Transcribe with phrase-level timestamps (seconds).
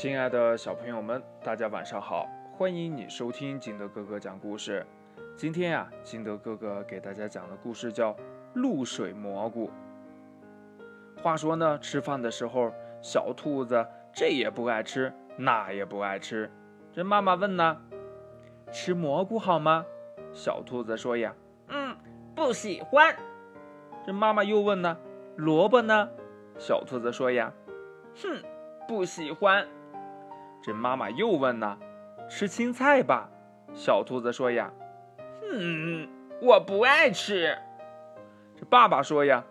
[0.00, 2.28] 亲爱的小朋友们，大家晚上好！
[2.52, 4.86] 欢迎你收听金德哥哥讲故事。
[5.36, 8.12] 今天呀，金德哥哥给大家讲的故事叫
[8.54, 9.68] 《露水蘑菇》。
[11.20, 12.72] 话说呢，吃饭的时候，
[13.02, 16.48] 小兔子这也不爱吃，那也不爱吃。
[16.92, 17.76] 这妈妈问呢
[18.70, 19.84] ：“吃蘑菇好吗？”
[20.32, 21.34] 小兔子说：“呀，
[21.70, 21.96] 嗯，
[22.36, 23.16] 不喜欢。”
[24.06, 24.96] 这妈妈又问呢
[25.34, 26.08] ：“萝卜呢？”
[26.56, 27.52] 小兔子说：“呀，
[28.22, 28.40] 哼，
[28.86, 29.66] 不喜欢。”
[30.62, 31.78] 这妈妈又问呢
[32.28, 33.28] ：“吃青菜吧？”
[33.74, 34.70] 小兔子说：“呀，
[35.50, 36.08] 嗯，
[36.42, 37.56] 我不爱吃。”
[38.58, 39.44] 这爸爸说：“呀。”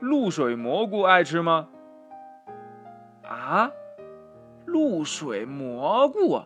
[0.00, 1.68] 露水蘑菇爱吃吗？
[3.24, 3.68] 啊，
[4.64, 6.40] 露水蘑菇，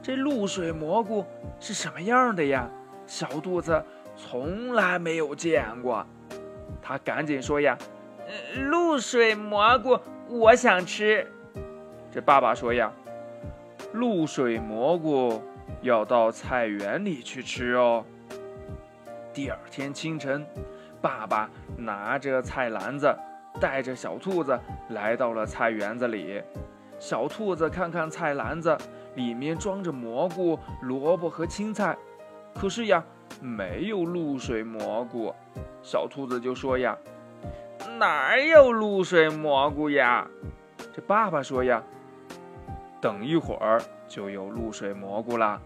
[0.00, 1.26] 这露水蘑菇
[1.60, 2.70] 是什么样的呀？
[3.06, 3.84] 小兔子
[4.16, 6.06] 从来没有见过。
[6.80, 7.76] 他赶紧说呀
[8.56, 9.98] ：“露水蘑菇，
[10.30, 11.30] 我想吃。”
[12.16, 12.90] 这爸爸说呀
[13.92, 15.42] ：“露水蘑菇
[15.82, 18.02] 要到菜园里去吃哦。”
[19.34, 20.46] 第二天清晨。
[21.02, 23.14] 爸爸拿着菜篮子，
[23.60, 26.42] 带着小兔子来到了菜园子里。
[26.98, 28.74] 小兔子看看菜篮子，
[29.14, 31.94] 里面装着蘑菇、萝卜和青菜，
[32.54, 33.04] 可是呀，
[33.42, 35.34] 没有露水蘑菇。
[35.82, 36.96] 小兔子就说呀
[38.00, 40.26] ：“哪有露水蘑菇呀？”
[40.96, 41.82] 这爸爸说呀
[43.00, 45.60] ：“等一会儿就有露水蘑菇啦。”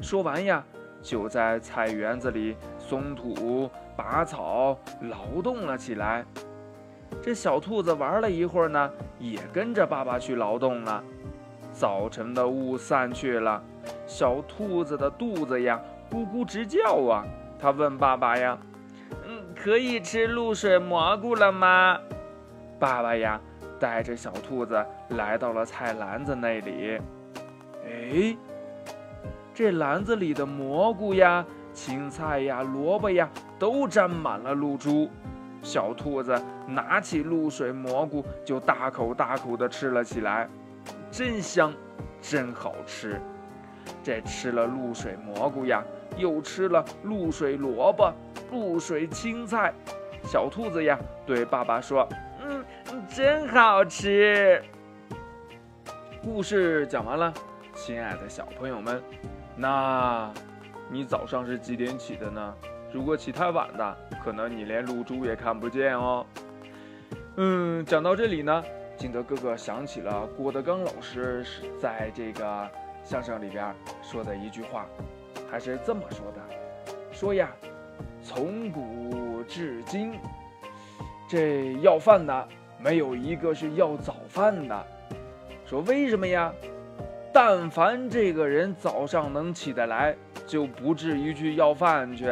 [0.00, 0.64] 说完呀。
[1.04, 6.24] 就在菜园子里松土、拔草、劳动了起来。
[7.20, 11.02] 这小兔子玩了一会儿呢，也跟着爸爸去劳动了。
[11.72, 13.60] 早晨的雾散去了，
[14.06, 17.26] 小兔子的肚子呀咕咕直叫啊。
[17.58, 18.56] 它问爸爸呀
[19.26, 21.98] ：“嗯，可以吃露水蘑菇了吗？”
[22.78, 23.40] 爸爸呀
[23.82, 27.00] 带着小兔子来到了菜篮子那里。
[27.84, 28.36] 哎。
[29.52, 31.44] 这篮子里的蘑菇呀、
[31.74, 33.28] 青菜呀、萝卜呀，
[33.58, 35.10] 都沾满了露珠。
[35.62, 40.48] 小兔子拿起露水蘑菇，就大口大口地吃了起来，
[41.10, 41.74] 真香，
[42.20, 43.20] 真好吃。
[44.02, 45.84] 这吃了露水蘑菇呀，
[46.16, 48.10] 又吃了露水萝卜、
[48.50, 49.74] 露水青菜。
[50.24, 52.08] 小兔子呀，对爸爸说：“，
[53.08, 54.62] 真好吃。”
[56.22, 57.32] 故事讲完了，
[57.74, 59.02] 亲爱的小朋友们。
[59.56, 60.32] 那，
[60.90, 62.54] 你早上是几点起的呢？
[62.92, 66.26] 如果起太晚的，可能你连露珠也看不见哦。
[67.36, 68.62] 嗯，讲到这里呢，
[68.96, 72.70] 金德哥哥想起了郭德纲老师是在这个
[73.02, 74.86] 相声里边说的一句话，
[75.50, 76.40] 还是这么说的：
[77.10, 77.50] 说呀，
[78.22, 80.12] 从古至今，
[81.26, 82.48] 这要饭的
[82.82, 84.86] 没有一个是要早饭的。
[85.64, 86.52] 说为什么呀？
[87.32, 90.14] 但凡这个人早上能起得来，
[90.46, 92.26] 就不至于去要饭去。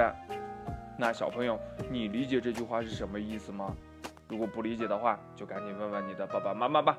[0.98, 1.58] 那小朋友，
[1.88, 3.74] 你理解这句话是什么意思吗？
[4.28, 6.98] 如果不理解的话，就赶紧问问你的爸爸妈妈吧。